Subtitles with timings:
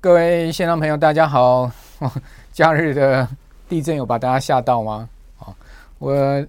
[0.00, 1.68] 各位线上朋友，大家好！
[2.52, 3.28] 假日的
[3.68, 5.08] 地震有把大家吓到吗？
[5.40, 5.52] 哦，
[5.98, 6.46] 我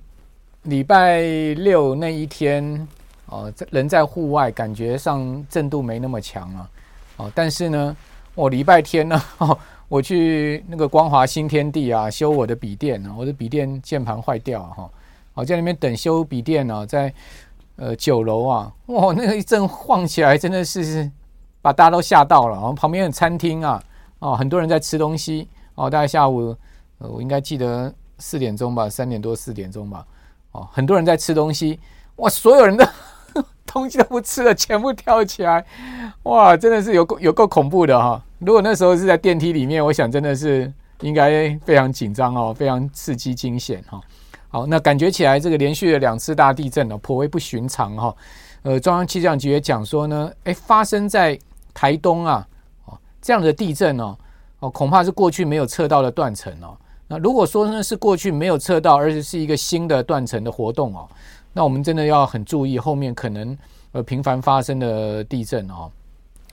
[0.64, 1.22] 礼拜
[1.56, 2.88] 六那一天
[3.26, 6.70] 哦，人在户外，感觉上震度没那么强啊。
[7.18, 7.98] 哦，但是呢，
[8.36, 9.58] 我礼拜天呢， 哦，
[9.88, 14.88] 我去那个光华新天地啊，修我的笔电啊，我的笔电键盘坏掉哈，
[15.34, 17.12] 我在那边等修笔电呢，在
[17.78, 21.10] 呃九楼啊，哇，那个一阵晃起来，真的是。
[21.62, 23.84] 把大家都吓到了，然后旁边的餐厅啊，
[24.20, 26.56] 哦，很多人在吃东西，哦，大概下午，
[27.00, 30.06] 呃，我应该记得四点钟吧，三点多四点钟吧，
[30.52, 31.80] 哦，很多人在吃东西，
[32.18, 32.90] 哇，所有人的
[33.66, 35.66] 东西都不吃了，全部跳起来，
[36.24, 40.72] 哇，真的是有够有够恐怖的哈、如果那时候是在电梯里面，我想真的是
[41.02, 44.00] 应该非常紧张哦，非常刺激惊险哈。
[44.48, 48.16] 好，那感觉起来这个连续的两次大地震呢，颇为不寻常哈。
[48.64, 51.38] 呃，中央气象局也讲说呢，诶，发生在
[51.74, 52.48] 台东啊，
[52.86, 54.18] 哦，这样的地震哦，
[54.60, 56.78] 哦，恐怕是过去没有测到的断层哦。
[57.08, 61.08] 那如果说呢是过去没有测到，而且是一个新的断层的活动哦，
[61.54, 63.58] 那我们真的要很注意后面可能
[63.94, 65.92] 呃频繁发生的地震哦。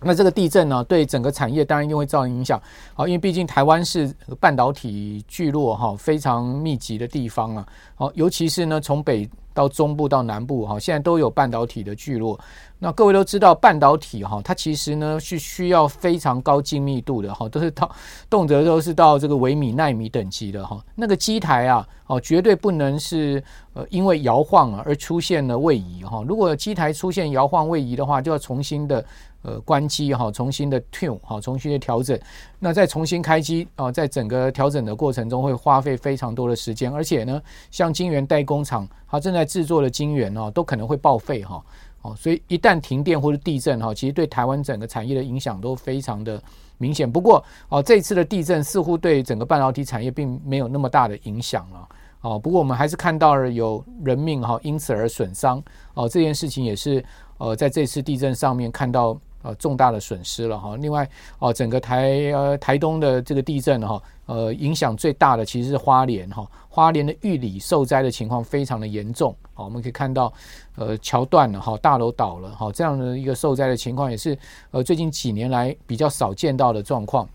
[0.02, 2.60] 那这个地震呢，对整个产业当然一定会造成影响
[2.94, 9.28] 啊，因为毕竟台湾是半导体聚落哈非常密集的地方啊，好，尤其是呢从北。
[9.56, 12.38] 到中部到南部哈，现在都有半导体的聚落。
[12.78, 17.90] 那各位都知道，半导体哈，它其实呢是需要非常高精密度的哈，都是到
[18.28, 20.78] 动辄都是到这个微米、纳米等级的哈。
[20.94, 26.22] 那个机台啊，哦，绝对不能是呃因为摇晃啊而出现了位移哈。
[26.28, 29.02] 如果机台出现摇晃位移的话，就要重新的。
[29.46, 32.18] 呃，关机哈，重新的 tune 好，重新的调整，
[32.58, 41.64] 那再重新开机啊，在整个调整的过程中会花费非常多的时间，而且呢，像晶圆代工厂，它正在制作的晶圆哦，都可能会报废哈，
[42.02, 46.42] 哦，所以一旦停电或者地震哈，其实对台湾整个产业的影响都非常的
[46.78, 47.08] 明显。
[47.08, 51.88] 不过哦，这次的地震似乎对整个半导体产业并没有那么大的影响了，
[52.22, 55.62] 哦，不过我们还是看到了有人命哈因此而损伤，
[55.94, 57.04] 哦，这件事情也是
[57.38, 59.16] 呃在这次地震上面看到。
[59.46, 60.76] 呃，重大的损失了哈。
[60.76, 61.08] 另外，
[61.38, 66.44] 哦，整个台呃台东的这个地震哈，呃，影响最大的其实是花莲哈。
[66.68, 69.34] 花莲的玉里受灾的情况非常的严重。
[69.54, 70.32] 好，我们可以看到，
[70.74, 74.36] 呃，桥断了哈，大楼倒了哈，这样的一个受灾的情况也是
[74.72, 77.28] 呃最近几年来比较少见到的状况。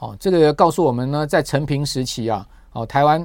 [0.00, 3.24] 哦，这个告诉我们呢，在承平时期啊，哦，台湾。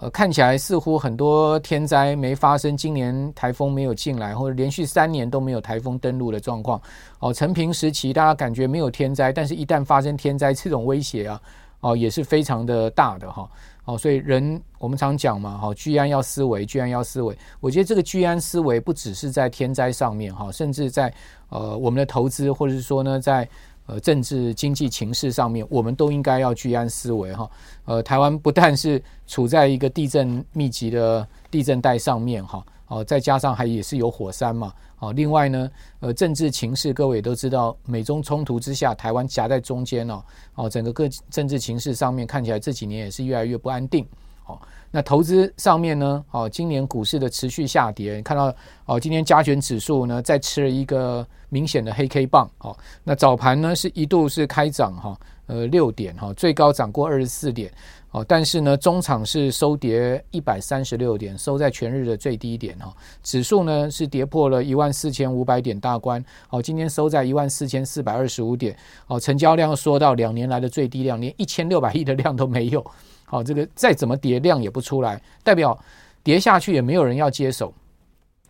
[0.00, 6.80] 呃，看起来似乎很多天灾没发生，今年台风没有进来，或者连续三年都没有台风登陆的状况。
[7.18, 11.40] 哦，承平时期大家感觉没有天灾，但是一旦发生天灾，这种威胁啊，
[11.80, 13.50] 哦，也是非常的大的哈。
[13.86, 17.36] 哦，所以人我们常讲嘛，哈，居安要思危，居安要思危。
[17.58, 21.12] 我觉得这个居安思危不只是在天灾上面哈，甚至在
[21.48, 23.48] 呃我们的投资，或者是说呢，在。
[23.88, 27.50] 呃，政治经济情势上面，我们都应该要居安思危哈。
[27.86, 34.74] 呃，台湾不但是处在一个地震密集的地震带上面哈，哦，再加上还也是有火山嘛。
[34.98, 40.22] 哦，另外呢，呃，政治情势各位也都知道，美中冲突之下，台湾夹在中间哦，
[40.54, 44.06] 哦，整个各政治情势上面看起来这几年也是越来越不安定。
[44.44, 44.60] 哦，
[44.90, 48.54] 那投资上面呢，哦，今年股市的持续下跌，看到
[48.86, 51.26] 哦，今天加权指数呢再吃了一个。
[51.50, 57.72] 明显的黑 K 棒，哦，那早盘呢是一度是开涨哈，呃六点哈，最高涨过二十四点，
[58.10, 68.76] 哦，但是呢中场是收跌一百三十六点，收在全日的最低点哈，指数呢是跌破了一万四千五百点大关，哦，今天收在一万四千四百二十五点，
[69.06, 72.84] 哦，成交量说到两年来的最低量，连一千六百亿的量都没有，
[73.30, 75.78] 好，这个再怎么跌量也不出来，代表
[76.22, 77.72] 跌下去也没有人要接手。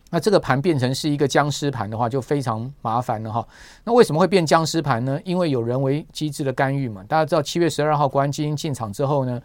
[0.09, 3.47] 那这个盘变成是一个僵尸盘的话，就非常麻烦了哈。
[3.83, 5.19] 那为什么会变僵尸盘呢？
[5.23, 7.03] 因为有人为机制的干预嘛。
[7.07, 9.39] 大家知道，七月十二号国安基金进场之后呢，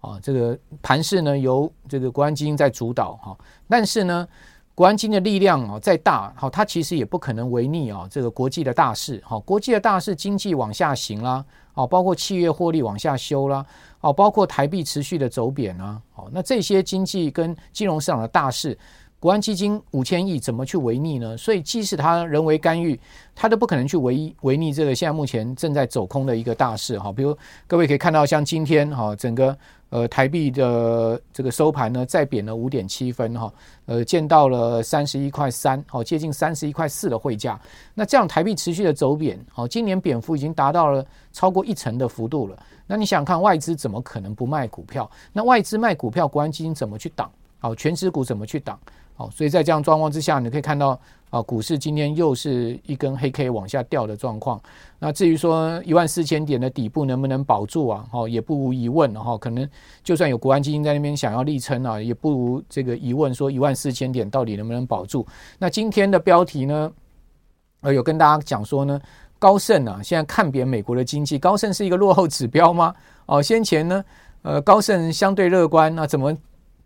[0.00, 3.36] 啊，这个盘势呢由这个国安基金在主导哈。
[3.68, 4.26] 但是呢，
[4.74, 9.22] 国安基金的力量啊再大，好，它其实也不可能违逆啊这个国际的大势。
[9.24, 11.44] 好，国际的大势，经济往下行啦，
[11.78, 13.64] 哦，包括企业获利往下修啦，
[14.00, 18.76] 哦，包括台币持续的走贬啊，哦，那这些经济跟金融市场的大势。
[19.20, 21.36] 国安基金五千亿怎么去违逆呢？
[21.36, 22.98] 所以即使他人为干预，
[23.34, 27.12] 他都不可能去违违逆这个现在目前正在走空的一个大势哈。
[27.12, 27.36] 比如
[27.66, 29.56] 各位可以看到，像今天哈整个
[29.90, 33.52] 呃台币的这个收盘呢，再贬了五点七分哈，
[33.86, 37.58] 呃见到了三十一块三，好接近三十一块四的汇价。
[37.94, 42.58] 那这样台币持续的走贬，好今年贬幅已经达到了超过一成的幅度了。
[42.86, 45.10] 那你想看外资怎么可能不卖股票？
[45.32, 47.30] 那外资卖股票，国安基金怎么去挡？
[47.58, 48.78] 好，权值股怎么去挡？
[49.14, 50.98] 好，所以在这样状况之下，你可以看到
[51.30, 54.60] 啊，股市今天又是一根黑 K 往下掉的状况。
[54.98, 58.06] 那至于说一万四千点的底部能不能保住啊？
[58.12, 59.36] 哦，也不无疑问哈。
[59.36, 59.68] 可能
[60.02, 65.26] 就算有国安基金在那边想要力撑啊，也不如这个疑问，说一万四千点到底能不能保住？
[65.58, 66.90] 那今天的标题呢，
[67.82, 69.00] 呃，有跟大家讲说呢，
[69.38, 72.94] 高盛啊，现在看扁美国的经济，高盛是一个落后指标吗？
[73.26, 74.04] 哦，先前呢，
[74.42, 76.34] 呃，高盛相对乐观，那怎么？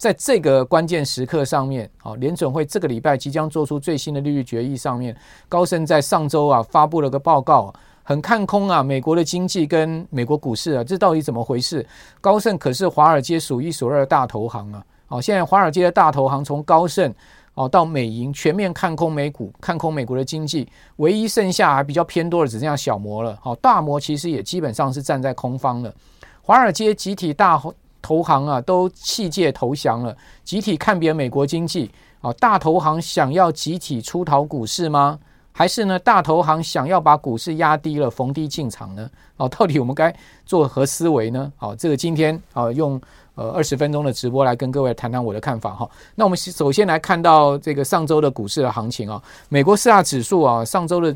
[0.02, 5.16] 在这个关键时刻上面，好，联准会这个礼拜即将做出最新的利率决议上面，
[5.48, 7.72] 高盛在上周啊发布了个报告，
[8.02, 11.86] 很看空啊美国的经济跟美国股市啊，这到底怎么回事？
[12.20, 17.14] 高盛可是华尔街数一数二的大投行啊，好，现在华尔街的大投行从高盛
[17.54, 25.94] 哦到美银全面看空美股，看空美国的经济，唯一剩下还比较偏多的只剩下小摩了，好，大摩其实也基本上是站在空方的，
[26.42, 27.62] 华尔街集体大。
[28.02, 31.90] 投行啊，都弃界投降了，集体看扁美国经济
[32.20, 32.32] 啊！
[32.34, 35.18] 大投行想要集体出逃股市吗？
[35.52, 35.98] 还是呢？
[35.98, 39.08] 大投行想要把股市压低了，逢低进场呢？
[39.36, 40.14] 哦，到底我们该
[40.44, 41.52] 做何思维呢？
[41.56, 43.00] 好，这个今天啊，用
[43.34, 45.88] 呃二十分钟的直播来跟各位谈谈我的看法哈。
[46.14, 51.14] 那我们首先来看到这个上周的股市的行情啊，美国四大指数啊，上周的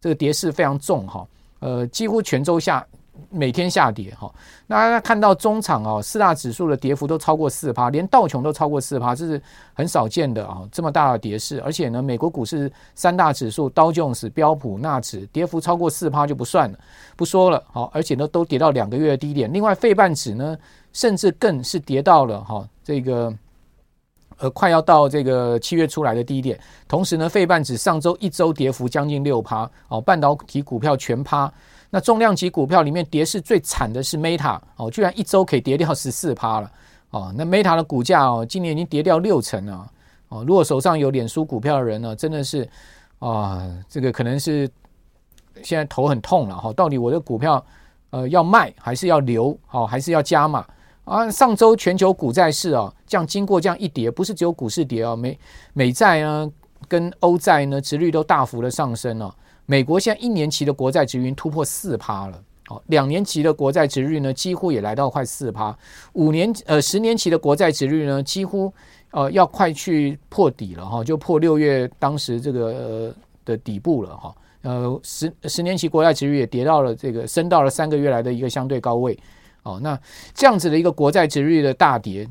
[0.00, 1.26] 这个跌势非常重哈，
[1.60, 2.86] 呃，几乎全周下。
[3.28, 4.32] 每天下跌哈，
[4.66, 9.42] 那大家看到中场哦，四大指数的跌幅都超过四趴，连道琼都超过四趴，这是
[9.74, 11.60] 很少见的啊，这么大的跌势。
[11.62, 16.78] 而且呢，美国股市三大指数道琼斯、标普、纳指跌幅超过四趴就不算了，
[17.16, 17.62] 不说了。
[17.72, 19.52] 好，而且呢，都跌到两个月的低点。
[19.52, 20.56] 另外，费半指呢，
[20.92, 23.32] 甚至更是跌到了哈这个
[24.38, 26.58] 呃快要到这个七月出来的低点。
[26.88, 31.52] 同时呢，费半指上周一周跌幅将近六趴，哦，半导体股票全趴。
[31.92, 36.70] 那重量级股票里面跌势最惨的是 Meta 哦，居然一周可以跌掉十四趴了
[37.10, 37.34] 哦。
[37.36, 39.90] 那 Meta 的股价哦，今年已经跌掉六成了
[40.28, 40.44] 哦。
[40.46, 42.68] 如果手上有脸书股票的人呢，真的是
[43.18, 44.70] 啊，这个可能是
[45.64, 46.72] 现在头很痛了哈。
[46.72, 47.64] 到底我的股票
[48.10, 50.64] 呃要卖还是要留好，还是要加码
[51.04, 51.28] 啊？
[51.28, 55.36] 上周全球股债市啊，这样经过这样一跌，不是只有股市跌啊，美
[55.72, 56.48] 美债呢
[56.86, 59.34] 跟欧债呢，殖率都大幅的上升了。
[59.70, 65.78] 美国现在一年期的国债殖率突破四趴了，哦，两年期的国债殖率呢，几乎也来到快四趴，
[66.14, 68.72] 五年呃十年期的国债殖率呢，几乎
[69.12, 73.14] 呃要快去破底了哈，就破六月当时这个、呃、
[73.44, 79.16] 的底部了哈，呃十十年期国债殖率也跌到了这个升到了三个月来的一个相对高位，
[79.62, 79.96] 哦，那
[80.34, 82.28] 这样子的一个国债殖率的大跌，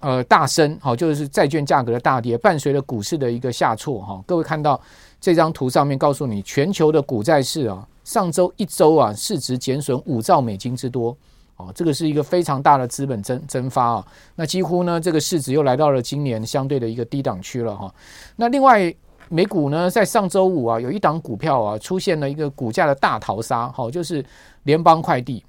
[0.00, 4.80] 呃大升，好，就是债券价格的大跌，伴随着股市的一个下挫哈，各位看到。
[5.24, 11.16] 这张图上面告诉你，全球的股债市啊，上周一周啊，市值减损五兆美金之多，
[11.56, 14.06] 哦，这个是一个非常大的资本增蒸发啊。
[14.34, 17.90] 那几乎呢，这个市值又来到了今年相对的一个低档区了哈。
[18.36, 18.94] 那另外，
[19.30, 24.22] 美股呢，在上周五啊，有一档股票啊，出现了一个股价的大逃杀，好，就是
[24.64, 25.42] 联邦快递。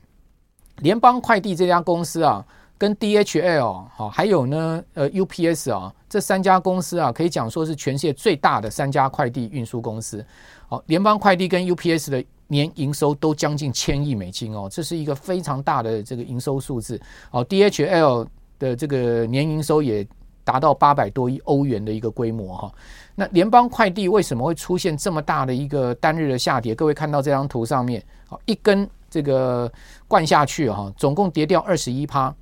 [0.77, 2.45] 联邦快递这家公司啊。
[2.77, 10.25] 跟 DHL 好，还有呢，呃，UPS 啊，这三家公司啊，可以讲说是全世界最大的三家快递运输公司。
[10.67, 16.99] 好，联邦快递跟 UPS 的年营收都将近千亿美金哦，这是一个非常大的这个营收数字。
[17.31, 18.27] 哦，DHL
[18.59, 20.05] 的这个年营收也
[20.43, 22.71] 达到八百多亿欧元的一个规模哈。
[23.15, 26.75] 那联邦快递为什么会出现这么大的一个单日的下跌？
[26.75, 29.71] 各位看到这张图上面，好，一根这个
[30.09, 32.35] 灌下去哈，总共跌掉二十一趴。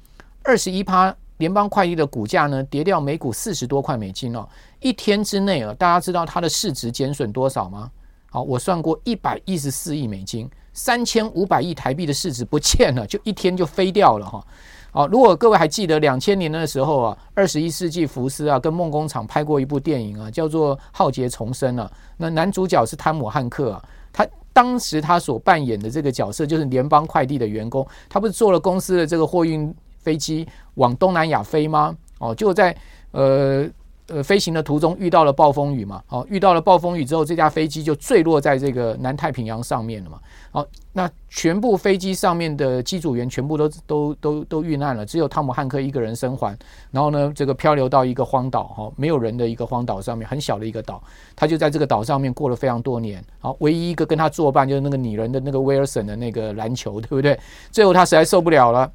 [0.46, 4.48] 二十一趴，联邦快递的股价呢，跌掉每股四十多块美金哦。
[4.82, 7.90] 一天之内啊，大家知道它的市值减损多少吗？
[8.30, 14.46] 好，我算过一百一十四亿美金，三千五百亿台币的市值不见了，就一天就飞掉了哈。
[14.92, 21.90] 好，如果各位还记得两千年的时候啊，二十一世纪福斯啊跟梦工厂拍过一部电影啊，叫做《浩劫重生》啊。
[22.18, 29.74] 那男主角是汤姆汉克啊，他当时他所扮演的这个角色就是联邦快递的员工，他不是做了公司的这个货运。
[30.04, 31.96] 飞机往东南亚飞吗？
[32.20, 32.76] 哦，就在
[33.12, 33.68] 呃
[34.08, 36.02] 呃飞行的途中遇到了暴风雨嘛。
[36.10, 40.20] 哦，遇到了暴风雨之后，这架飞机就坠落在这个南太平洋上面了嘛。
[40.52, 46.56] 哦，那全部飞机上面的机组员全部都都都都遇难了，只有汤姆汉克一个人生还。
[46.92, 51.02] 然后呢，这个漂流到一个荒岛，哈，没有人的一个荒岛上面，很小的一个岛，
[51.36, 53.24] 他就在这个岛上面过了非常多年。
[53.40, 57.38] 好，唯一一个跟他作伴就是那个拟人的那个威尔森的那个篮球，对不对？
[57.72, 58.90] 最后他实在受不了了。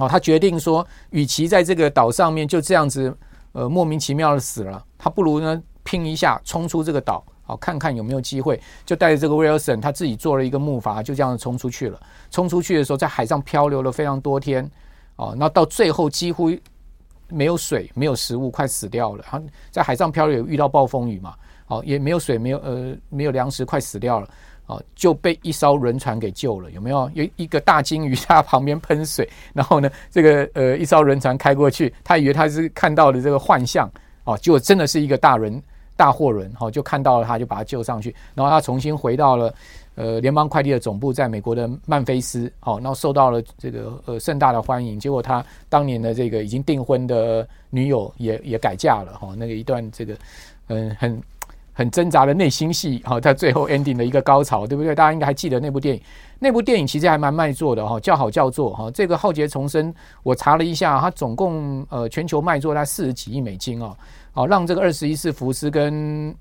[0.00, 3.14] 哦，他决定说，与其在这个岛上面就这样子，
[3.52, 8.58] 呃，莫名其妙的死了，他不如呢拼一下，冲出这个岛，好，看看有没有机会。
[8.86, 12.00] 就带着这个威尔森，他自己做了一个木筏，就这样子冲出去了。
[12.30, 14.68] 冲出去的时候，在海上漂流了非常多天，
[15.16, 16.50] 哦，那到最后几乎
[17.28, 19.24] 没有水，没有食物，快死掉了。
[19.28, 21.34] 他在海上漂流，遇到暴风雨嘛，
[21.66, 24.28] 哦，也没有水，没有呃，没有粮食，快死掉了。
[24.70, 27.10] 哦，就被一艘轮船给救了，有没有？
[27.14, 33.90] 有一个大鲸鱼在旁边喷水，然后呢， 这个呃一艘轮船开过去，他以为他是看到了这个幻象，
[34.22, 35.60] 哦，结果真的是一个大轮
[35.96, 39.52] 大货轮，哦，就看到了他，就把他救上去，然后他重新回到了
[39.96, 50.14] 呃联邦快递的总部，在美国的曼菲斯，哦，然后受到了这个呃盛大的欢迎，结果他当年的这个已经订婚的女友也也改嫁了，哈，那个一段这个
[50.68, 51.20] 嗯很。
[51.80, 54.94] 很挣扎的内心戏，哈，在最后 ending 的一个高潮，对不对？
[54.94, 56.02] 大家应该还记得那部电影。
[56.38, 58.90] 那部电影其实还蛮卖座的，哈，叫好叫座，哈。
[58.90, 59.90] 这个《浩劫重生》，
[60.22, 63.96] 我查了一下，它总共呃全球卖座在四十几亿美金哦，
[64.32, 66.34] 好，让这个二十一世福斯跟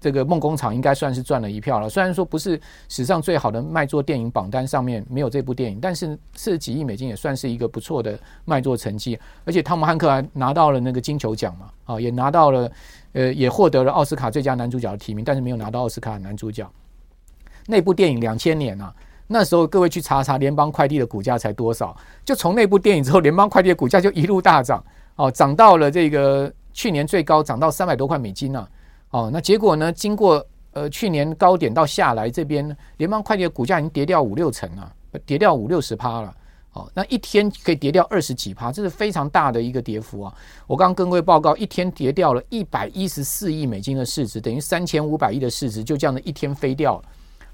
[0.00, 1.88] 这个梦工厂应该算是赚了一票了。
[1.88, 9.18] 虽然说不是史上最好的卖座电影榜单上面没有这部电影，但是四十几亿美金也算是一个不错的卖座成绩。
[9.44, 12.70] 而且汤姆汉克还拿到了那个金球奖嘛，啊，也拿到了。
[13.14, 16.70] 呃，也获得了奥斯卡最佳男主角的提名，但是没有拿到奥斯卡男主角。
[17.66, 18.94] 那部电影两千年啊，
[19.26, 21.96] 那时候各位去查查联邦快递的股价才多少？
[22.24, 24.84] 就从那部电影之后，联邦快递的股价就一路大涨，
[25.16, 28.68] 哦，涨到了这个去年最高涨到三百多块美金呢、啊。
[29.10, 34.92] 哦，那结果呢，经过呃去年高点到下来这边，联邦快递的股价已经跌掉五六成了，
[35.24, 36.34] 跌掉五六十趴了。
[36.74, 40.34] 哦，那一天可以跌掉二十几趴，这是非常大的一个跌幅啊！
[40.66, 47.04] 我刚刚跟各位报告，一天跌掉了一百一十四亿美金的市值，等于三千五百亿的市值就这样的一天飞掉了。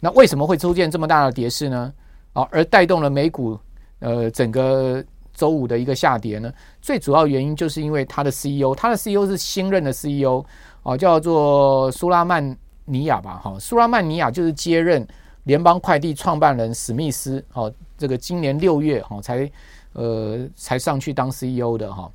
[0.00, 1.92] 那为什么会出现这么大的跌势呢？
[2.32, 3.58] 啊，而带动了美股
[3.98, 6.50] 呃整个周五的一个下跌呢？
[6.80, 10.42] 最主要原因就是因为他的 CEO，他的 CEO 是新任的 CEO
[10.82, 13.38] 哦，叫做苏拉曼尼亚吧？
[13.44, 15.06] 哈，苏拉曼尼亚就是接任
[15.44, 17.70] 联邦快递创办人史密斯哦。
[18.00, 19.52] 这个今年六月哈才
[19.92, 22.10] 呃才上去当 CEO 的哈，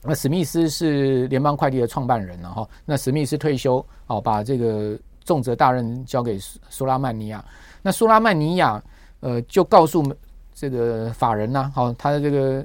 [0.00, 2.68] 那史密斯是联邦快递的创办人了哈。
[2.84, 6.38] 那史密斯退休哦，把这个重责大任交给
[6.70, 7.44] 苏拉曼尼亚。
[7.82, 8.80] 那苏拉曼尼亚
[9.18, 10.14] 呃就告诉
[10.54, 12.64] 这个法人呐，好，他的这个，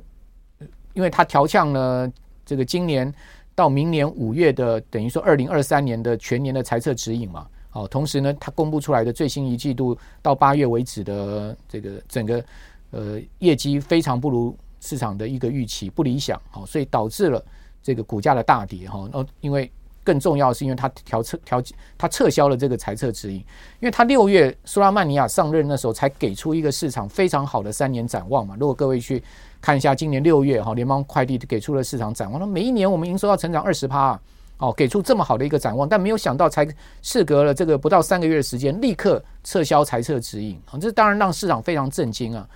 [0.93, 2.07] 因为他调降了
[2.45, 3.11] 这个今年
[3.55, 7.47] 到明年五月的等于说二零二三年的全年的财测指引嘛。
[7.73, 12.45] 好，同时呢，他公布出来的最新一季度到八月为止的这个整个
[12.91, 16.39] 呃业绩非常不如市场的一个预期，不理想。
[16.51, 17.43] 好，所以导致了
[17.81, 18.87] 这个股价的大跌。
[18.87, 19.71] 哈，那因为
[20.03, 21.59] 更重要的是，因为他调撤调
[21.97, 23.39] 他撤销了这个财测指引，
[23.79, 28.55] 因为他六月苏拉曼尼亚上任的时候才给出一个市场非常好的三年展望嘛。
[28.59, 29.23] 如果各位去
[29.59, 34.19] 看一下今年六月哈联邦快递给出了市场展望，那每一年我们营收要成长二十趴。
[34.63, 36.65] 哦，给出这么好的一个展望，但没有想到，才
[37.01, 42.47] 事隔了这个不到三个月的时间，立刻撤销财测指引，这当然让市场非常震惊啊！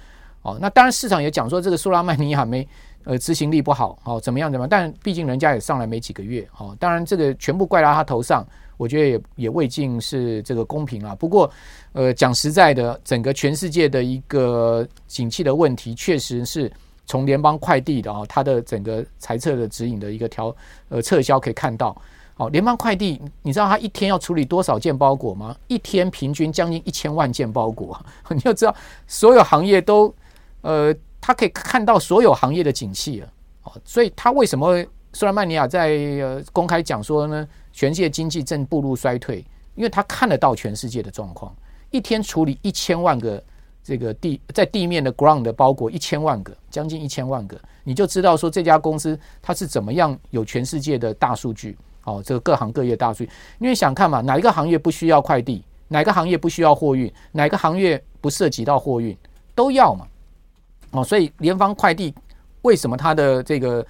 [0.41, 2.65] 哦，那当然市场也讲说，这个苏拉曼尼亚没
[3.03, 4.69] 呃执行力不好，哦，怎么样怎么样？
[4.69, 8.47] 但毕竟人家也上来没几个月，哦，当然这个全部怪到他头上，
[8.77, 11.13] 我觉得也也未尽是这个公平啊。
[11.13, 11.51] 不过，
[11.91, 16.71] 呃，讲实在的，整个全世界的一个景气的问题，确实是。
[17.07, 20.55] 从联邦快递的啊，它的整个财测的指引的一个调
[20.89, 21.99] 呃撤销可以看到，
[22.35, 25.55] 哦，联邦快递，你知道它一天要处理多少件包裹吗？
[25.67, 27.99] 一天平均将近一千万件包裹，
[28.29, 28.75] 你要知道
[29.07, 30.13] 所有行业都
[30.61, 33.27] 呃，它可以看到所有行业的景气啊，
[33.63, 35.87] 哦，所以它为什么苏莱曼尼亚在
[36.21, 37.47] 呃公开讲说呢？
[37.71, 39.45] 全世界经济正步入衰退，
[39.75, 41.55] 因为他看得到全世界的状况，
[41.89, 43.41] 一天处理一千万个。
[43.87, 53.29] 这个地在地面的 ground 包裹一千万个，将近一千万个，你就知道说这家公司它是怎么样有全世界的大数据哦，这个各行各业大数据，
[53.59, 59.17] 因为想看嘛，哪一个行业不需要快递，哪个行业不需要货运，哪个行业不涉及到货运，
[59.55, 60.05] 都要嘛，
[60.91, 62.13] 哦，所以联邦快递
[62.63, 63.85] 为什么它的这个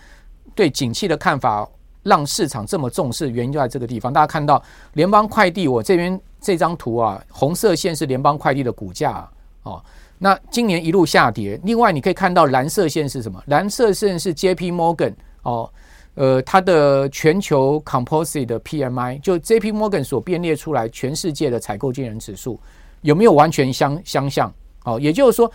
[0.53, 1.67] 对景气的看法
[2.03, 4.13] 让市场这么重视，原因就在这个地方。
[4.13, 4.61] 大家看到
[4.93, 9.27] 联邦快递，我这边这张图啊，红色线是联邦快递的股价。
[9.67, 9.83] 哦，
[10.17, 11.59] 那今年一路下跌。
[11.63, 13.43] 另外，你可以看到蓝色线是什么？
[13.47, 14.71] 蓝色线是 J.P.
[14.71, 15.69] Morgan 哦，
[16.15, 19.17] 呃，它的全球 Composite 的 P.M.I.
[19.17, 19.74] 就 J.P.
[19.74, 22.57] Morgan 所编列出来全世界的采购经人指数
[23.01, 24.51] 有没有完全相相像？
[24.86, 25.51] 哦，也就是说，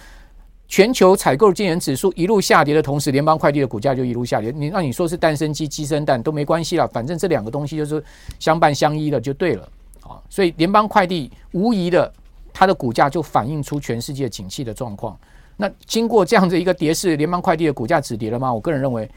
[0.69, 4.53] 全球采购经人指数一路下跌的同时，联邦快递的股价就一路下跌。
[4.55, 8.05] 你那你说是蛋生鸡，鸡生蛋都没关系了，反正这两个东西就是
[8.39, 9.67] 相伴相依的，就对了。
[10.03, 12.13] 啊，所以联邦快递无疑的。
[12.53, 15.19] 它的股价就反映出全世界景气的状况。
[15.57, 18.53] 那经过这样的一个跌势，联邦快递的股价止跌了吗？
[18.53, 19.09] 我个人认为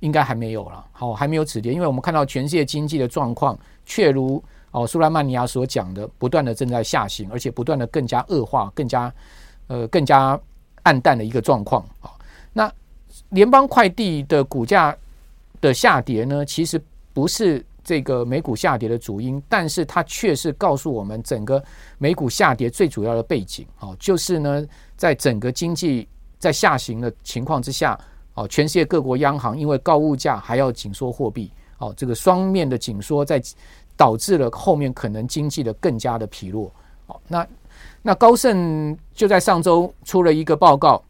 [0.00, 0.84] 应该还没有了。
[0.92, 9.12] 好，还没有止跌，因为我们看到全世界经济的状况，确如哦苏莱曼尼亚所讲的，不断的正在下行，而且不断的更加恶化，更加
[9.68, 10.38] 呃更加
[10.82, 12.10] 暗淡的一个状况啊。
[12.52, 12.70] 那
[13.30, 14.94] 联邦快递的股价
[15.60, 16.80] 的下跌呢，其实
[17.14, 21.64] 不是这个美股下跌的主因，但是它却是告诉我们整个
[21.96, 23.66] 美股下跌最主要的背景。
[23.80, 24.62] 哦，就是呢，
[24.94, 26.06] 在整个经济
[26.38, 27.98] 在下行的情况之下，
[28.34, 33.40] 哦，全世界各国央行因为高物价还要紧缩货币，哦，这个双面的紧缩在
[33.96, 36.70] 导致了后面可能经济的更加的疲弱。
[37.06, 37.46] 哦，那
[38.02, 41.02] 那高盛就在上周出了一个报告。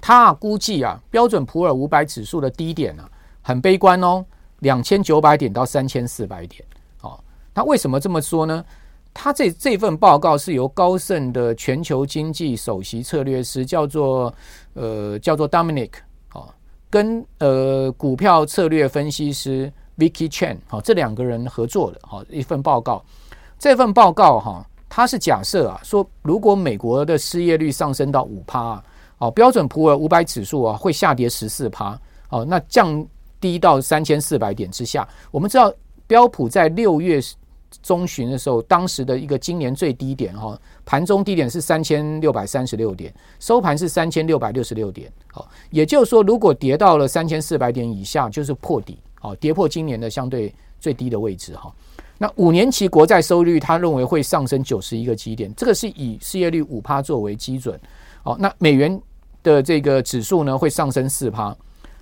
[0.00, 3.10] 他啊估计啊，标准普尔五百指数的低点啊，
[3.42, 4.24] 很悲观哦，
[4.60, 6.64] 两千九百点到三千四百点。
[7.02, 7.18] 哦，
[7.54, 8.64] 他为什么这么说呢？
[9.14, 14.32] 他这这份报告是由高盛的全球经济首席策略师叫做
[14.74, 15.90] 呃叫做 Dominic
[16.34, 16.48] 哦，
[16.88, 23.04] 跟呃股票策略分析师 Vicky Chen 哦这两个人合作的哦一份报告。
[23.58, 28.84] 这份报告哈，他是假设啊说，如果美国的失业率上升到五趴啊。
[29.20, 33.04] 哦，标准普尔五百指数啊会下跌十四趴，哦，那降
[33.40, 35.06] 低到三千四百点之下。
[35.30, 35.72] 我们知道
[36.06, 37.20] 标普在六月
[37.82, 45.12] 中旬的时候，当时的一个今年最低点哈，盘中低点是三千六百三十六点，收盘是三千六百六十六点。
[45.32, 51.72] 好，也就是说，如果跌到了三千四百点以下，就是破底，哦，跌破今年的相对最低的位置哈。
[52.16, 57.78] 那五年期国债收益率，他认为会上升九十一个基点，这个是以失业率五趴作为基准。
[58.22, 59.00] 好，那美元。
[59.44, 61.56] 的这个指数呢会上升四趴。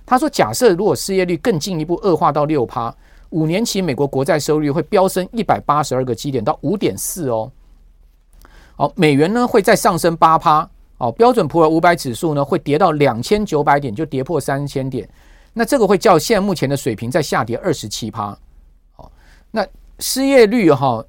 [0.07, 2.95] 他说，假设如果失业率更进一步恶化到六趴，
[3.31, 7.51] 五年期美国国债收益率会飙升一百八十二个基点到五点四哦。
[8.77, 10.67] 好，美元呢会再上升八趴。
[10.99, 15.07] 哦，标准普尔五百指数呢会跌到两千九百点，就跌破三千点。
[15.51, 18.35] 那这个会较现在目前的水平再下跌二十七趴。
[18.95, 19.11] 哦，
[19.51, 19.67] 那
[19.99, 21.03] 失业率哈，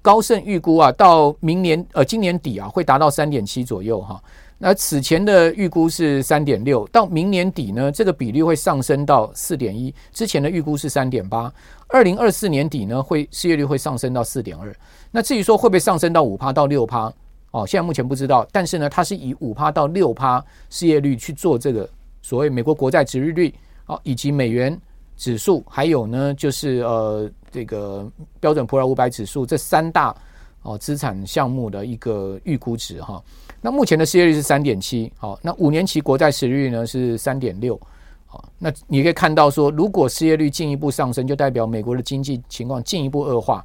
[0.00, 4.22] 高盛预估啊，到明年呃今年底啊会达到三点七左右哈。
[4.62, 9.92] 那此前的预估是三点六，到明年底呢，这个比率会上升到四点一。
[10.12, 11.50] 之前的预估是三点八，
[11.88, 14.70] 二零二四年底呢，会失业率会上升到四点二。
[15.10, 17.10] 那至于说会不会上升到五趴到六趴，
[17.52, 18.46] 哦，现在目前不知道。
[18.52, 21.88] 但是呢，它是以五趴到六趴失业率去做这个
[22.20, 23.54] 所谓美国国债殖利率，
[23.86, 24.78] 哦，以及美元
[25.16, 28.06] 指数，还有呢就是呃这个
[28.38, 30.14] 标准普尔五百指数这三大
[30.62, 33.22] 哦资产项目的一个预估值哈。
[33.62, 37.78] 那目前的失业率是三点七，好，那五年期国债殖利率呢是三点六，
[38.26, 43.64] 好，那你可以看到说，如果失业率进一步上升，就代表美国的经济情况进一步恶化。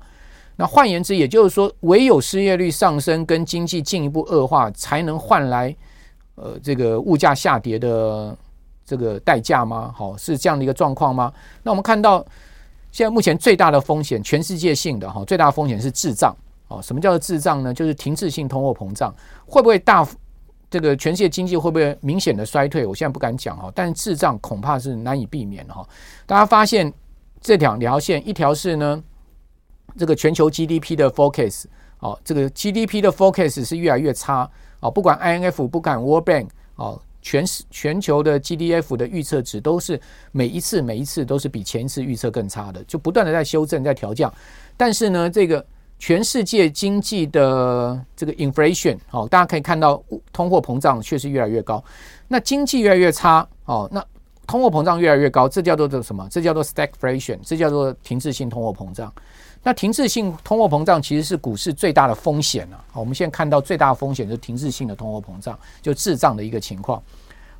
[0.58, 5.76] 那换言之，也就是说，唯有失业率上升跟经济进一步恶化，才能换来
[6.36, 8.36] 呃这个物价下跌的
[8.86, 9.94] 这个代价吗？
[9.96, 11.32] 好，是这样的一个状况吗？
[11.62, 12.26] 那我们看到
[12.92, 16.36] 现在目前最大的风险，全世界性的哈，最大的风险是滞胀。
[16.68, 17.74] 哦，什么叫做滞胀呢？
[17.74, 19.14] 就是停滞性通货膨胀，
[19.46, 20.08] 会不会大？
[20.68, 22.86] 这个全世界经济会不会明显的衰退？
[22.86, 25.88] 我现在不敢讲哈，但是滞胀恐怕是难以避免哈。
[26.26, 26.92] 大家发现
[27.40, 29.02] 这两条线，一条是呢，
[29.96, 31.66] 这个全球 GDP 的 forecast
[32.00, 34.50] 哦，这个 GDP 的 forecast 是越来越差
[34.82, 40.02] 哦，不管 INF 不管 World Bank 哦，全全球的 GDF 的预测值都是
[40.32, 44.34] 每一次每一次都是比前一次预测更差的，就不断的在修正在调降。
[44.76, 45.66] 但是呢，这个
[46.06, 50.00] 全世界经济的这个 inflation 哦，大家可以看到
[50.32, 51.84] 通货膨胀确实越来越高。
[52.28, 54.06] 那经济越来越差哦，那
[54.46, 56.28] 通货膨胀越来越高，这叫做什么？
[56.30, 59.12] 这叫做 stagflation，这叫做停滞性通货膨胀。
[59.64, 62.86] 那停滞性通货膨胀其实是股市最大的风险啊。
[62.94, 67.02] 我们现在看到最大的风险就是停滞性的通货膨胀，就滞胀的一个情况。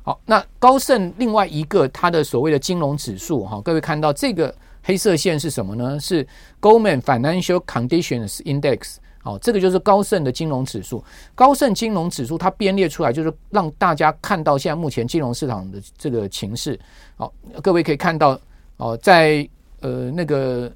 [0.04, 4.54] 好，那高盛另外一个它的所谓的金融指数哈，各位看到这个。
[4.86, 5.98] 黑色线是什么呢？
[5.98, 6.24] 是
[6.60, 11.02] Goldman Financial Conditions Index，哦，这个就是高盛的金融指数。
[11.34, 16.78] 高盛金融指数它编列出来，就是让大家看到现在目前金融市场的这个情势。
[17.16, 18.40] 好，各位可以看到，
[18.76, 19.48] 哦，在
[19.80, 20.72] 呃那个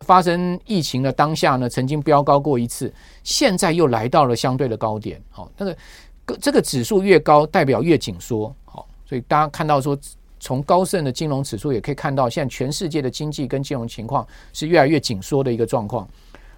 [0.00, 2.92] 发生疫情的当下呢，曾经飙高过一次，
[3.24, 5.18] 现在又来到了相对的高点。
[5.30, 8.54] 好，那个这个指数越高，代表越紧缩。
[8.66, 9.98] 好，所以大家看到说。
[10.42, 16.06] 从高盛的金融指数也可以看到，现在全世界的经济跟金融情况是越来越紧缩的一个状况。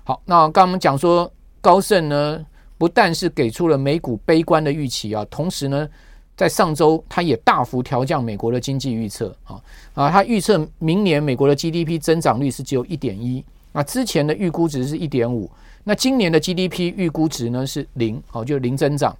[0.05, 2.44] 好，那刚刚我们讲说，高盛呢
[2.79, 5.87] 不但是给出了美股悲观的预期啊，同时呢，
[6.35, 9.61] 在上周它也大幅调降美国的经济预测啊
[9.92, 15.51] 啊，它预测明年美国的 GDP 增长率是只有一点一，那之前的预估值是一点五，
[15.85, 19.14] 那今年的 GDP 预估值呢是零，好，就零增长。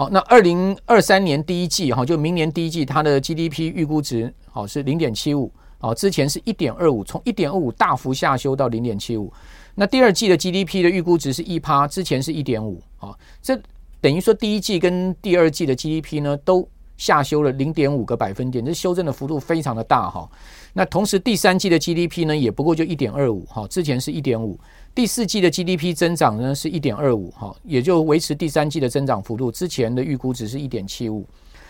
[0.00, 9.30] 好，那二零二三年第一季哈，就明年第一季，它的 GDP 预估值好是零点七五，哦，之前是一点二五，从一点二五大幅下修到零点七五。
[9.74, 13.60] 那第二季的 GDP 的预估值是一趴，之前是一点五，啊，这
[14.00, 20.26] 等于说第一季跟第二季的 GDP 呢都下修了零点五个百分点，这修正的幅度非常的大哈。
[20.72, 24.58] 那同时第三季的 GDP 呢，也不过就一点二五哈，之前是一点五。
[24.94, 31.26] 第四季的 GDP 增长呢是一点二五哈，也就维持第三季的增长幅度，之前的预估值是一点七五。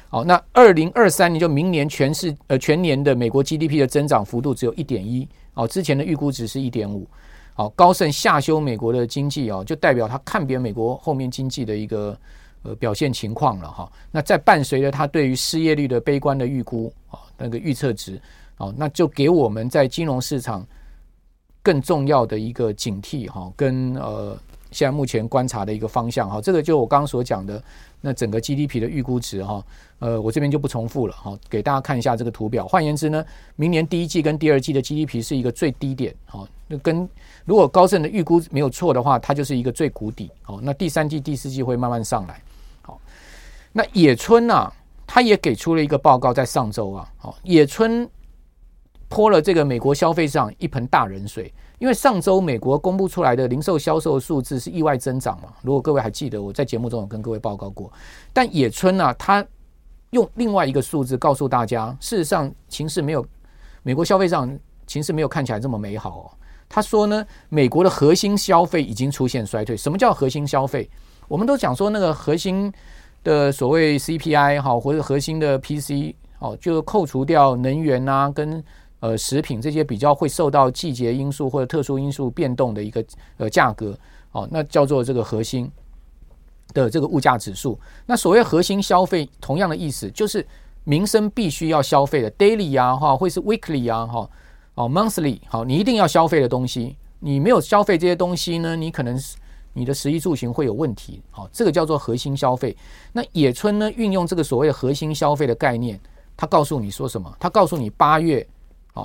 [0.09, 7.07] 好，那二零二三年就明年全市呃全年的美国 GDP 的增长幅度只有一点一哦，之前的预估值是一点五。
[7.55, 12.19] 好，高盛下修美国的经济哦，就代表他看扁美国后面经济的一个
[12.63, 13.93] 呃表现情况了哈。
[14.11, 18.21] 那在伴随着他对于失业率的悲观的预估啊，那个预测值
[18.57, 20.67] 哦，那就给我们在金融市场
[21.62, 24.37] 更重要的一个警惕哈，跟呃
[24.70, 26.40] 现在目前观察的一个方向哈。
[26.40, 27.62] 这个就我刚刚所讲的
[28.01, 29.64] 那整个 GDP 的预估值哈，
[29.99, 32.66] 呃，我这边就不重复了哈，给大家看一下这个图表。
[32.66, 33.25] 换言之呢，
[33.57, 37.09] 明年第一季跟第二季的 GDP 是一个最低点哈，那跟
[37.44, 40.31] 如果高盛的预估没有错的话，它就是一个最谷底。
[40.42, 42.40] 好，那第三季、第四季会慢慢上来。
[42.83, 42.99] 好，
[43.73, 44.73] 那野村啊，
[45.07, 48.09] 他也给出了一个报告，在上周啊，好，野村
[49.11, 55.49] 泼了这个美国消费上一盆大冷水，因为上周美国公布出来的零售销售数字是意外增长嘛。
[55.62, 57.92] 如果各位还记得，我在节目中有跟各位报告过。
[58.33, 59.44] 但野村啊，他
[60.11, 63.27] 用另外一个数字告诉大家，事实上情势没有
[63.83, 66.31] 美国消费上情势没有看起来这么美好哦。
[66.68, 69.77] 他说呢，美国的核心消费已经出现衰退。
[69.77, 70.88] 什么叫核心消费？
[71.27, 72.73] 我们都讲说那个核心
[73.25, 78.62] 的所谓 CPI 哈，或者核心的 PC 哦，就扣除掉能源啊，跟
[79.01, 83.05] 呃食品这些比较会受到季节因素或者特殊因素变动的一个
[83.39, 83.99] 呃价格
[84.33, 85.71] 哦，那叫做这个核心
[86.73, 87.79] 的这个物价指数。
[88.07, 90.47] 那所谓核心消费，同样的意思就是
[90.85, 94.31] 民生必须要消费的 daily 啊哈，或是 weekly 啊哈。
[94.77, 99.37] 哦，monthly 好，你一定要消费的东西，你没有消费这些东西呢，你可能是
[99.75, 101.21] 你的食衣住行会有问题。
[101.31, 102.75] 好，这个叫做核心消费。
[103.13, 106.01] 那野村呢，运用这个所谓的核心消费的概念，
[106.37, 107.37] 他告诉你说什么？
[107.39, 108.47] 他告诉你八月，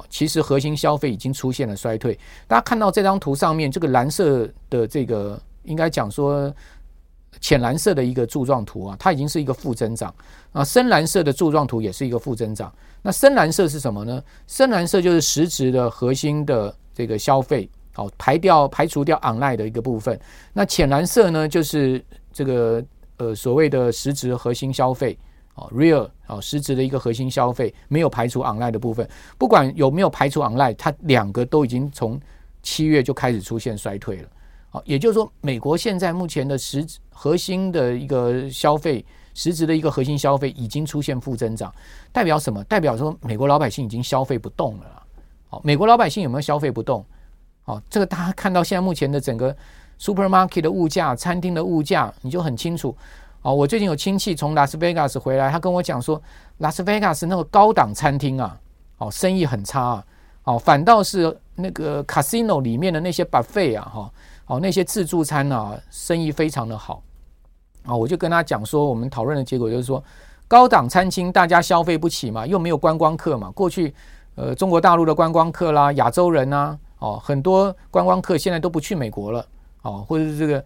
[0.10, 2.18] 其实核心消费已经出现了衰退。
[2.48, 6.54] 大家看到这张图上面这个蓝色的这个，应该讲说。
[7.42, 10.12] 浅蓝色的一个柱状图啊，它已经是一个负增长
[10.54, 10.64] 啊。
[10.64, 12.74] 深蓝色的柱状图也是一个负增长。
[13.02, 14.24] 那深蓝色是什么呢？
[14.48, 20.18] 深蓝色就是实质的核心的这个消费，好，排掉排除掉 online 的一个部分。
[20.54, 22.82] 那浅蓝色呢，就是这个
[23.18, 25.16] 呃所谓的实质核心消费
[25.56, 29.10] 啊，real 哦，实质的一个核心消费没有排除 online 的部分。
[29.38, 32.20] 不管有没有排除 online，它两个都已经从
[32.62, 34.30] 七月就开始出现衰退了。
[34.70, 41.74] 好，也就是说，美国现在目前的实核心的一个消费，实质的一个核心消费已经出现负增长，
[42.12, 42.62] 代表什么？
[42.66, 45.04] 代表说美国老百姓已经消费不动了。
[45.48, 47.06] 好，美国老百姓有没有消费不动？
[47.64, 49.56] 好，这个大家看到现在目前的整个
[49.98, 52.94] supermarket 的物价、餐厅的物价，你就很清楚。
[53.46, 56.20] 哦，我最近有亲戚从拉斯维加斯回来，他跟我讲说，
[56.58, 58.58] 拉斯维加斯那个高档餐厅啊，
[58.98, 60.06] 哦，生意很差啊。
[60.46, 64.12] 哦，反倒是那个 casino 里面的那些 buffet 啊，哈。
[64.48, 67.04] 哦，那些自助餐啊，生意非常的好
[67.84, 67.96] 啊！
[67.96, 70.04] 我就跟他讲说，我们讨论的结果就是说，
[70.48, 73.52] 高档餐厅大家消费不起嘛，又没有观光客嘛。
[73.52, 73.94] 过去，
[74.36, 79.46] 呃，中国大陆的观光客啦，亚洲人呐，哦，很多观光客现在都不去美国了，
[79.82, 80.64] 哦，或者是这个，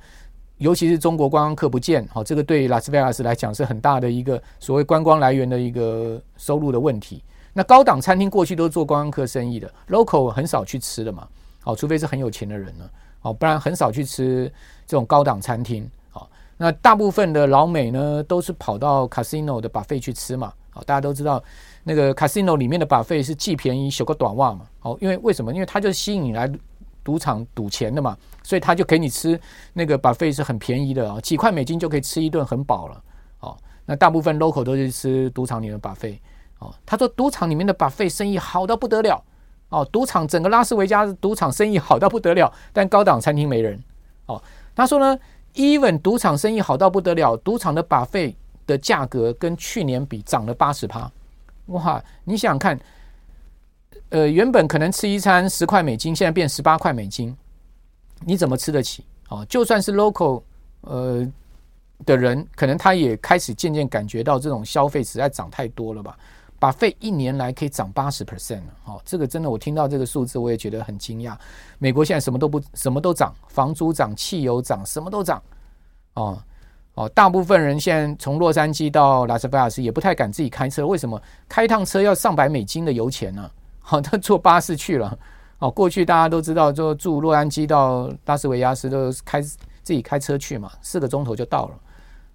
[0.60, 7.24] 尤其是中国观光客不见，哦，这个对拉斯维加斯来讲是很大的一个所谓观光来源的一个收入的问题。
[7.54, 11.28] 那高档餐厅过去都是做观光客生意的，local 很少去吃的嘛，
[11.64, 12.88] 哦，除非是很有钱的人呢。
[13.22, 14.50] 哦，不然很少去吃
[14.86, 15.90] 这种高档餐厅。
[16.10, 20.54] 好，那大部分的老美呢，都是跑到 casino 的把费去吃嘛。
[20.70, 21.44] 好，大家都知道
[21.84, 24.62] 那个 casino 里面的把费是既便宜，小个短袜嘛。
[24.80, 25.54] 好，因为为什么？
[25.54, 26.50] 因为它就吸引你来
[27.10, 29.40] 赌场赌钱的嘛，所以他就给你吃
[29.74, 33.04] 那个 buffet 是很便宜的啊，几块美金就可以吃一顿很饱了。
[33.40, 36.20] 哦，那大部分 local 都是吃赌场里面的 buffet。
[36.60, 39.20] 哦，他说赌场里面的 buffet 生意好到不得了。
[39.70, 43.82] 哦，赌场整个拉斯维加斯赌场生意好到不得了，但高档餐厅没人。
[44.28, 44.40] 哦，
[44.76, 45.18] 他说呢
[45.56, 48.36] ，even 赌场生意好到不得了，赌场的 buffet
[48.68, 51.12] 的价格跟去年比涨了八十趴。
[51.68, 52.80] 哇，你想想看，
[54.10, 57.36] 呃，原本可能吃一餐十块美金，现在变十八块美金，
[58.26, 59.06] 你怎么吃得起？
[59.30, 60.42] 哦，就算是 local
[60.82, 61.28] 呃
[62.06, 66.18] 的人，可能他也开始渐渐感觉到这种消费实在涨太多了吧。
[66.58, 71.34] 把费一年来可以涨八十 percent 了，哦，这个真的，我听到这个数字，我也觉得很惊讶。
[71.78, 75.42] 美国现在什么都不，什么都涨，房租涨，汽油涨，什么都涨，
[76.16, 76.38] 哦
[76.96, 81.22] 哦，大部分人现在从洛杉矶到拉斯维加斯也不太敢自己开车，为什么？
[81.48, 83.50] 开一趟车要上百美金的油钱呢？
[83.90, 85.18] 好，他坐巴士去了。
[85.58, 91.80] 哦，过去大家都知道，就住洛杉矶到拉斯维加斯都开自己开车去嘛，四个钟头就到了。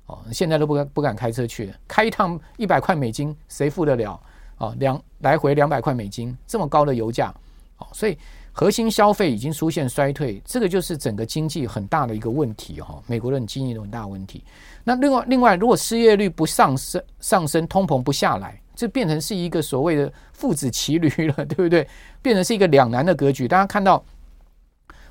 [0.07, 4.21] 哦，现在都不敢不敢开车去了，开一趟一百块美金，谁付得了？
[4.59, 7.33] 哦，两来回两百块美金，这么高的油价，
[7.79, 8.19] 哦，所以
[8.51, 13.01] 核心消费已经出现衰退，这个就是整个经济很大的一个问题哈。
[13.07, 14.43] 美国的经济的很大问题。
[14.83, 21.87] 那另外另外，如果失业率不上升上升，通膨不下来，这变成是一个所谓的父子骑驴了，对不对？
[22.21, 23.47] 变成是一个两难的格局。
[23.47, 24.05] 大家看到，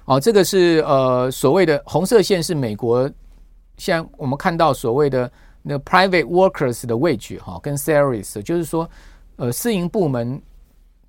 [0.05, 3.09] 哦，这个是呃所谓的红色线是美国。
[3.77, 8.87] 现在我们看到所谓的那 private workers 的位置哈，跟 s e r i e s 就是说，
[9.37, 10.39] 呃，私营部门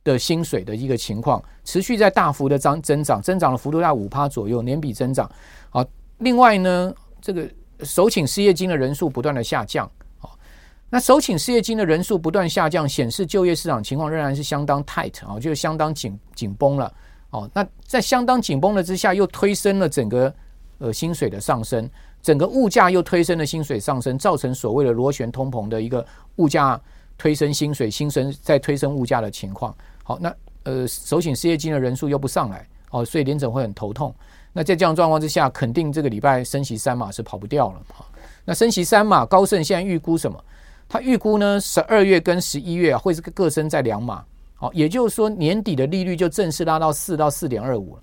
[0.02, 5.30] 的薪水的一个情况，持续在大幅的增增长，增长的幅度在五趴左右，年比增长。
[5.68, 5.84] 好，
[6.18, 7.46] 另外呢，这个
[7.80, 9.90] 首请失业金的人数不断的下降。
[10.90, 16.92] 那首请失业金的人数不断下降，显示就业市场情况仍然是相当 tight 啊，就是相当紧紧绷了。
[17.30, 20.32] 哦，那在相当紧绷的之下，又推升了整个
[20.78, 21.90] 呃薪水的上升。
[22.22, 26.80] 整个物价又推升了薪水上升，造成所谓的螺旋通膨的一个物价
[27.18, 29.76] 推升薪水，薪水再推升物价的情况。
[30.04, 34.14] 好，那呃，首请失业金的人数又不上来，哦，所以联准会很头痛。
[34.52, 37.82] 那在这样状况之下，肯定这个礼拜升息三码是跑不掉了。
[37.92, 38.06] 哈，
[38.44, 40.42] 那升息三码，高盛现在预估什么？
[40.94, 44.24] 他预估呢，十二月跟十一月啊，会是个各升在两码。
[44.54, 48.02] 好，也就是说年底的利率就正式拉到四到四点二五了。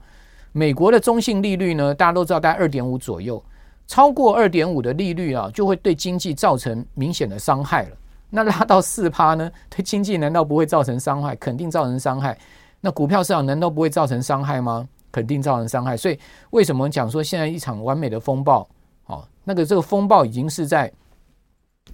[0.52, 3.42] 美国的中性利率呢，大家都知道在二点五左右。
[3.88, 7.96] 超过二点五的利率啊，就会对经济造成明显的伤害了。
[8.30, 11.34] 那拉到四趴呢， 对经济难道不会造成伤害？
[11.38, 12.38] 肯定造成伤害。
[12.82, 14.86] 那股票市场难道不会造成伤害吗？
[15.14, 15.96] 肯定造成伤害。
[15.96, 18.68] 所以为什么讲说现在一场完美的风暴？
[19.06, 20.92] 哦，那个这个风暴已经是在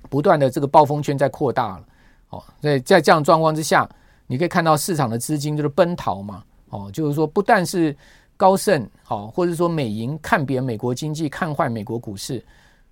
[0.10, 1.86] 不断的这个暴风圈在扩大了。
[2.30, 3.90] 哦，所以在这样状况之下，
[4.26, 6.44] 你可以看到市场的资金就是奔逃嘛。
[6.70, 7.96] 哦，就是说不但是。
[8.40, 12.40] 高盛，好，或者说美银看扁美国经济，看坏美国股市，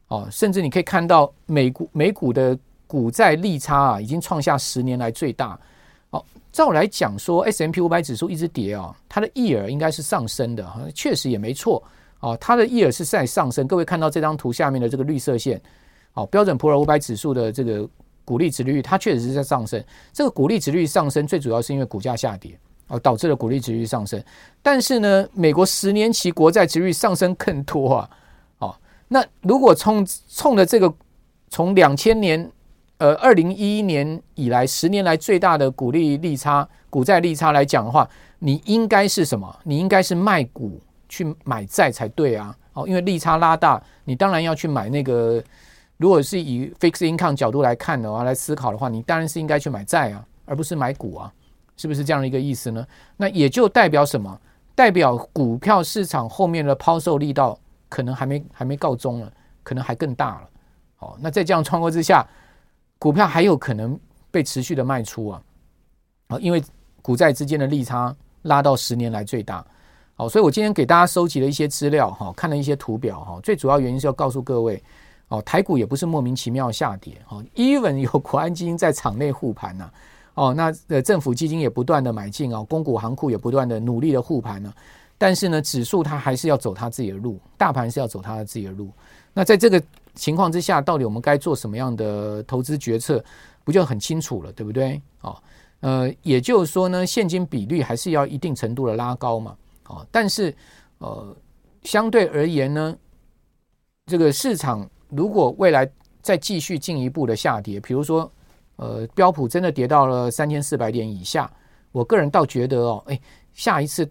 [0.07, 5.55] 哦，甚至你可以看到美股美股的股债利差啊，已经创下十年来最大。
[6.09, 11.83] 哦，照来讲说，S M P 五百指数一直跌啊，它的 year 应该是上升的，确实也没错。
[12.21, 13.67] 哦，它的 year 是在上升。
[13.67, 15.61] 各位看到这张图下面的这个绿色线，
[16.15, 17.87] 哦，标准普尔五百指数的这个
[18.25, 19.81] 股利殖利率，它确实是在上升。
[20.11, 22.57] 这个股利殖利率上升，最主要是因为股价下跌。
[22.87, 24.23] 哦，导致了股利殖利率上升，
[24.61, 28.09] 但是呢，美国十年期国债殖利率上升更多啊。
[28.59, 28.75] 哦，
[29.07, 30.93] 那如果冲冲的这个
[31.49, 32.47] 从两千年
[32.99, 39.59] 呃二零一一年以来十年来最大的股利利差、股债利差来讲的话，你应该是什么？
[39.63, 42.55] 你应该是卖股去买债才对啊。
[42.73, 45.43] 哦，因为利差拉大，你当然要去买那个。
[45.97, 51.33] 如果是以 fixed income 角度来看的话，来思考的话，你当然是应该去买债啊，而不是买股啊。
[51.77, 52.87] 是不是这样的一个意思呢？
[53.17, 54.39] 那也就代表什么？
[54.73, 59.29] 代表股票市场后面的抛售力道可能还没还没告终了，
[59.61, 60.49] 可能还更大了。
[60.99, 62.25] 哦，那在这样状况之下，
[62.97, 63.99] 股票还有可能
[64.31, 65.41] 被持续的卖出啊！
[66.27, 66.63] 啊，因为
[67.01, 69.65] 股债之间的利差拉到十年来最大。
[70.15, 74.81] 好，所以我今天给大家收集了一些资料哈，看了一些图表哈，最主要原因是要告诉各位
[75.27, 79.91] 哦，台股也不是莫名其妙下跌哦，even 有国安基金在场内护盘呐。
[80.35, 84.73] 哦，那呃，政府基金也不断的买进哦，公股行库也不断的努力的护盘呢。
[85.17, 88.91] 但是呢，指数它还是要走它自己的路，大盘是要走它的自己的路。
[89.33, 89.81] 那在这个
[90.13, 93.23] 情况之下，到底我们该做什么样的投资决策，
[93.63, 95.01] 不就很清楚了，对不对？
[95.21, 95.37] 哦，
[95.79, 99.55] 呃，也就是说呢，现金比率还是要一定程度的拉高嘛。
[99.87, 100.53] 哦，但是
[100.97, 101.33] 呃，
[101.83, 102.93] 相对而言呢，
[104.07, 105.89] 这个市场如果未来
[106.21, 108.31] 再继续进一步的下跌，比如说。
[108.77, 111.49] 呃，标普真的跌到了三千四百点以下，
[111.93, 113.17] 我个人倒觉得哦，哎，
[113.53, 114.05] 下一次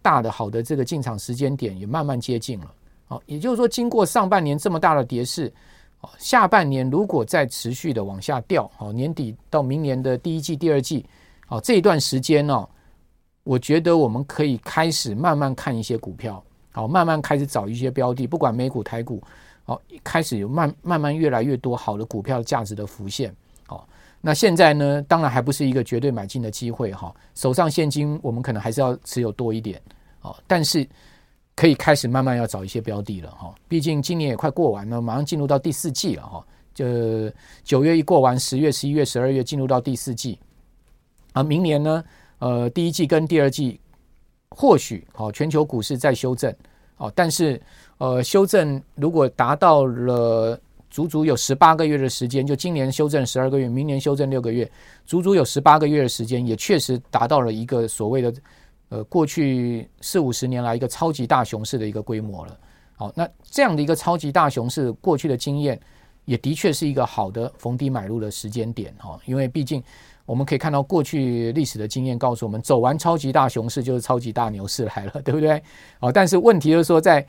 [0.00, 2.72] 大的好的这个进场时间点也慢慢接近了。
[3.08, 5.52] 哦，也就是说，经过上半年这么大的跌势，
[6.00, 11.04] 哦，下半年如果再持续的往下掉，哦，年底到明年的第一季、第二季，
[11.48, 12.66] 哦，这一段时间呢，
[13.44, 19.22] 我觉得我们可以开始慢慢看一些股票，好，慢慢开始找一些标的，不管美股、台股，
[19.68, 23.30] 哦，开始有慢慢慢越来越多好的股票价值的浮现。
[23.68, 23.84] 哦
[24.20, 27.14] 那现在呢，当然还不是一个绝对买进的机会哈。
[27.36, 29.80] 手上现金我们可能还是要持有多一点
[30.22, 30.84] 哦，但是
[31.54, 33.54] 可以开始慢慢要找一些标的了哈。
[33.68, 36.44] 毕竟今年也快过完了，马上进入到第四季了哈。
[36.74, 36.84] 就
[37.62, 40.36] 九月一过完，十月、十一月、十二月进入到第四季
[41.32, 41.42] 啊。
[41.42, 42.04] 明年呢，
[42.40, 43.80] 呃，第一季跟第二季
[44.50, 46.52] 或许好，全球股市在修正
[46.96, 47.60] 哦，但是
[47.98, 50.58] 呃，修正如果达到了。
[50.90, 54.68] 足足有十八个月的时间，就今年修正十二个月，明年修正六个月，
[55.04, 58.34] 足足有十八个月的时间，也确实达到了一个所谓的
[58.88, 62.58] 呃过去四五十年来一个超级大熊市的一个规模了。
[62.96, 65.78] 好，那这样的一个超级大熊市过去的经验，
[66.24, 69.80] 也的确是一个好的逢低买入的时间点哈，因为毕竟
[70.24, 75.62] 我们可以看到过去历史的经验告诉我们，走完超级大熊市就是超级大牛市来了，对不对？
[76.00, 77.24] 哦，但是问题就是说，在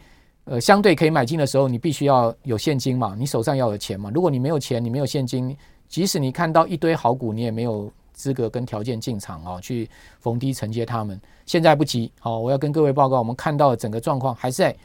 [0.49, 4.09] 呃相对可以买进的时候，你必须要有现金嘛，你手上要有钱嘛。
[4.12, 5.55] 如果你没有钱，你没有现金，
[5.88, 9.88] 即使你看到一堆好股，你也没有资格跟条件进场啊，去
[10.19, 11.21] 逢低承接他们。
[11.45, 14.75] 现在不急，好，我要跟各位报告，我们看到整个状况还是在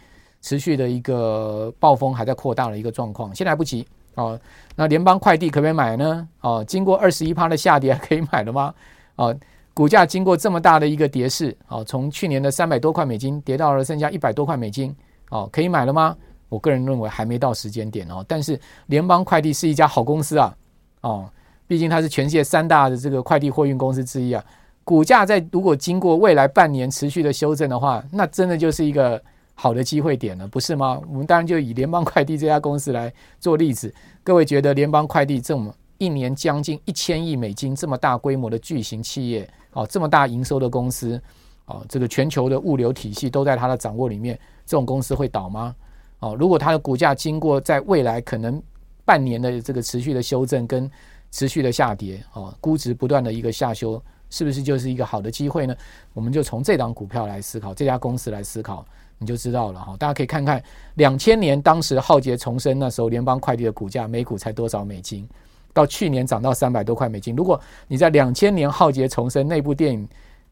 [0.42, 3.86] 持续的一个暴风还在扩大的一个状况，现在不急。
[4.16, 4.38] 哦，
[4.76, 6.28] 那联邦快递可不可以买呢？
[6.42, 8.74] 哦，经过二十一趴的下跌，还可以买了吗？
[9.16, 9.34] 哦，
[9.72, 14.94] 股价经过这么大的一个跌势，哦，从去年的三百多块美金跌到了剩下一百多块美金，
[15.34, 16.16] 哦，可以买了吗？
[16.48, 18.24] 我个人认为还没到时间点哦。
[18.28, 20.56] 但是联邦快递是一家好公司啊，
[21.00, 21.28] 哦，
[21.66, 24.42] 毕竟它是全世界三大的这个快递货运公司之一啊。
[24.84, 29.20] 股价在如果经过未来半年持续的修正的话，那真的就是一个。
[29.56, 31.00] 好的机会点了，不是吗？
[31.08, 33.94] 我们当然就以联邦快递这家公司来做例子。
[34.24, 41.22] 各位觉得联邦快递这么一年将近一千亿美金这么大规模的巨型企业，哦，这么大营收的公司，
[41.66, 45.74] 哦，这个全球的物流体系都在它的掌握里面，这种公司会倒吗？
[46.20, 48.62] 哦，如果它的股价经过在未来可能
[49.04, 50.90] 半年的这个持续的修正跟
[51.30, 55.76] 持续的下跌，哦，估值不断的一个下修，是不是就是一个好的机会呢？
[56.12, 58.84] 我们就从这档股票来思考，这家公司来思考。
[59.16, 60.62] 你就知道了哈，大家可以看看
[60.94, 65.26] 两千年当时浩劫重生那时候，联邦快递的股价每股才多少美金？
[65.72, 67.34] 到去年涨到三百多块美金。
[67.34, 70.06] 如果你在两千年浩劫重生那部电影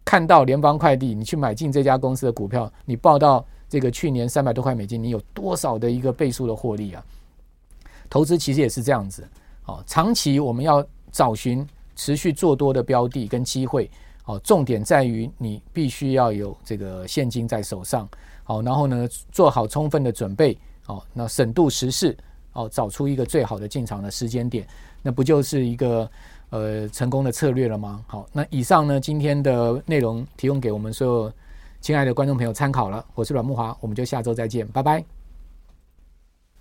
[0.04, 7.02] 看到联邦快递，你去买进这家公司的股票，你报到这个去年三百多块美金，你有多少的一个倍数的获利啊？
[8.10, 9.26] 投资其实也是这样子，
[9.64, 13.90] 哦，长期我们要找寻持续做多的标的跟机会，
[14.26, 18.06] 哦，重点在于你必须要有这个现金在手上。
[18.44, 20.54] 好，然后呢，做好充分的准备，
[20.84, 22.14] 好，那审度时势，
[22.52, 24.68] 哦，找出一个最好的进场的时间点，
[25.00, 26.10] 那不就是一个
[26.50, 28.04] 呃成功的策略了吗？
[28.06, 31.32] 好，那以上呢，今天的内容提供给我们所有
[31.82, 33.04] 亲爱的观众朋友参考了。
[33.12, 35.21] 我是阮慕华，我们就下周再见，拜拜。